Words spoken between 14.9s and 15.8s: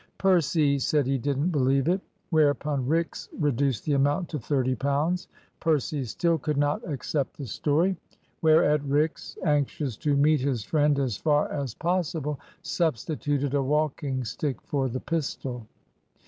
pistol.